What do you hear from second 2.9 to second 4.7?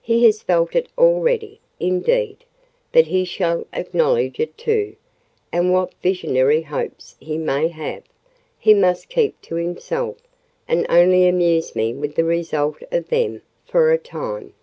but he shall acknowledge it